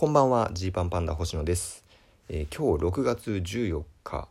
[0.00, 1.84] こんばんはジーパンパンダ星野です、
[2.30, 4.28] えー今日6月14日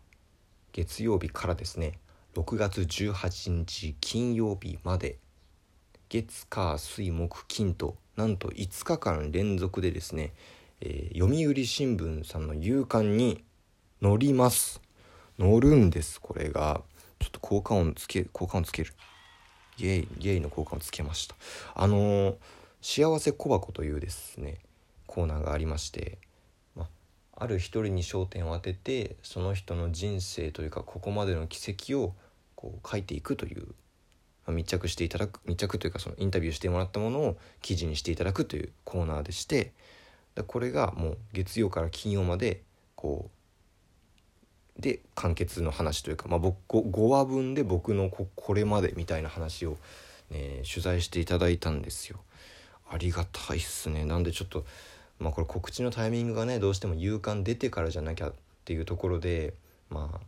[0.73, 1.99] 月曜日からですね
[2.34, 5.20] 6月18日金曜日まで
[6.10, 10.34] 月火水木金となんと5日間連続でですね、
[10.82, 13.43] えー読売新聞さんの夕刊に
[14.01, 14.81] 載ります。
[15.39, 16.81] 載るんですこれが。
[17.20, 18.95] ちょっと効果音つけ効果音つける。
[19.77, 21.36] ゲイゲイの効果をつけました。
[21.75, 22.36] あのー
[22.81, 24.57] 幸せ小箱というですね
[25.20, 26.17] コーナーがありまして、
[26.75, 26.87] ま
[27.36, 32.14] ある一人に焦点を当ててその人の人生というかここまでの軌跡を
[32.55, 33.72] こう書いていくという、ま
[34.47, 39.73] あ密着していただく密着というかそのインタビューしてもらったものを記事にしていただくというコーナーでして
[40.36, 42.61] でこれがもう月曜から金曜まで
[42.95, 43.30] こ
[44.77, 49.75] うで完結の話というか、まあ、僕 5, 話分で僕のここれまでみたいな話を、
[50.31, 52.19] ね、取材していただいたんですよ。
[52.89, 54.66] ありがたいっすねなんでちょっと
[55.19, 58.33] まあこれ告知のタイミングがねどうしても夕刊出てからじゃなきゃっ
[58.66, 59.53] ていうところで
[59.89, 60.19] まあ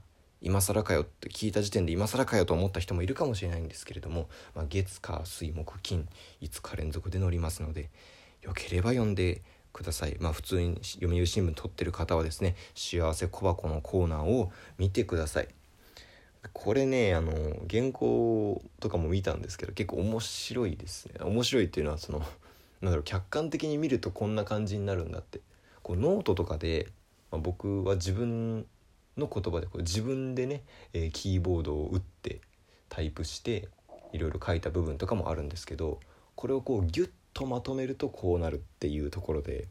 [0.41, 6.07] 今更かよって聞いた時点で今更かよと思った人もいるかもしれないんですけれども、まあ、月火水木金
[6.41, 7.89] 5日連続で載りますので
[8.41, 10.17] よければ読んでください。
[10.19, 15.47] まあ普通に読売新聞撮ってる方はですね幸せ小箱のコーナーを見てください。
[16.53, 17.31] これねあの
[17.69, 21.13] 原稿とかも見たんですけど結構面白いですね。
[21.21, 22.25] 面白いっていうのはその
[22.81, 25.41] なんだろう客観的に見るとこんな感じになるんだって。
[25.83, 26.87] こうノートとかで、
[27.31, 28.65] まあ、僕は自分
[29.17, 32.41] の言葉でこう自分でね、えーキーボードを打って
[32.89, 33.67] タイプして
[34.13, 35.99] いろいろ書いた部分とかもあるんですけど
[36.35, 39.67] これをこうギュッとまとめるとこうなるっていうところで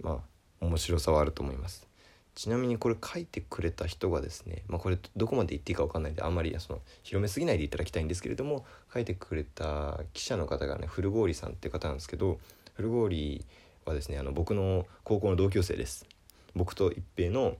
[0.00, 0.22] ま
[0.60, 1.89] あ面白さはあると思います。
[2.34, 12.38] ちなみにこれ書いてくれた人がですね、まあ、これどこまで言っていいか分かんないんであんまりその広めすぎないでいただきたいんですけれども書いてくれた記者の方がね古郡さんっていう方なんですけど
[12.74, 13.44] 古郡
[13.84, 16.06] はですねあの僕の高校の同級生です。
[16.54, 17.56] 僕と一平の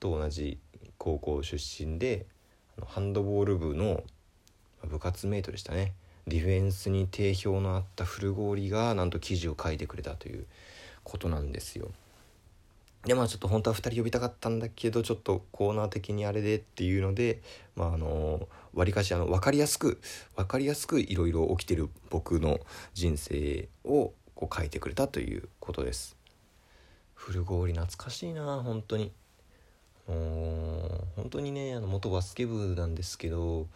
[0.00, 0.58] と同じ
[0.96, 2.26] 高校出身で
[2.86, 4.02] ハンドボール部の
[4.84, 5.92] 部活メイトでしたね。
[6.26, 10.46] ディフェンスに定評のあった古郡がなんと記事を書いてくれたという
[11.02, 11.88] ことなんですよ。
[13.08, 17.40] でまあちょっと本当は2人呼びたかったんだけどちょっとコーナー的にあれでっていうので
[17.74, 19.98] まああのわりかしあの分かりやすく
[20.36, 22.60] 分かりやすくいろいろ起きてる僕の
[22.92, 26.16] 人生をこう書いてくれたということです。
[27.14, 29.10] 古郡懐かしいな本当に。
[30.06, 33.66] 本当にねあの元バスケ部なんですけど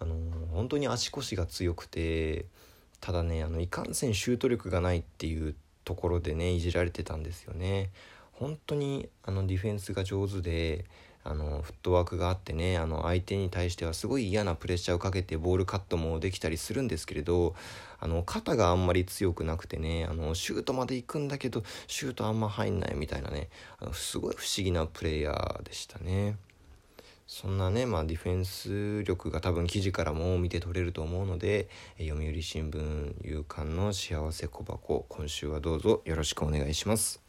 [0.00, 0.14] あの
[0.52, 2.46] 本当に足腰が強くて
[3.00, 5.54] ただねあのいかんせんシュート力がないっていう
[5.84, 7.90] ところでねいじられてたんですよね。
[8.42, 10.84] 本当にあのディフェンスが上手で
[11.22, 17.54] あのフットワークがあってねあの相手に対してはすごい嫌なプレッシャーをかけてボールカットもできたりするんですけれど
[18.00, 23.48] あの肩があんまり強くなくてねあのシュートまで行くんだけどシュートあんま入んないみたいなね
[23.78, 26.36] あのすごい不思議なプレイヤーでしたね。
[27.28, 37.21] そんなね、まあ、ディフェンス力が多分記事からも見て取れると思うので読売新聞夕刊の幸せ小箱今週はどうぞよろしくお願いします。